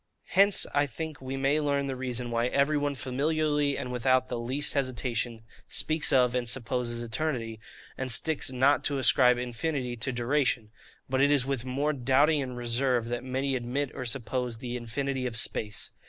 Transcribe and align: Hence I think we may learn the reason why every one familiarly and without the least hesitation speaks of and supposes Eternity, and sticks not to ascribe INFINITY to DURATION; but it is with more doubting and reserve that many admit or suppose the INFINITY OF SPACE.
Hence 0.29 0.65
I 0.73 0.87
think 0.87 1.21
we 1.21 1.37
may 1.37 1.59
learn 1.59 1.85
the 1.85 1.95
reason 1.95 2.31
why 2.31 2.47
every 2.47 2.75
one 2.75 2.95
familiarly 2.95 3.77
and 3.77 3.91
without 3.91 4.29
the 4.29 4.39
least 4.39 4.73
hesitation 4.73 5.43
speaks 5.67 6.11
of 6.11 6.33
and 6.33 6.49
supposes 6.49 7.03
Eternity, 7.03 7.59
and 7.99 8.11
sticks 8.11 8.51
not 8.51 8.83
to 8.85 8.97
ascribe 8.97 9.37
INFINITY 9.37 9.95
to 9.97 10.11
DURATION; 10.11 10.71
but 11.07 11.21
it 11.21 11.29
is 11.29 11.45
with 11.45 11.65
more 11.65 11.93
doubting 11.93 12.41
and 12.41 12.57
reserve 12.57 13.09
that 13.09 13.23
many 13.23 13.55
admit 13.55 13.91
or 13.93 14.07
suppose 14.07 14.57
the 14.57 14.75
INFINITY 14.75 15.27
OF 15.27 15.37
SPACE. 15.37 15.91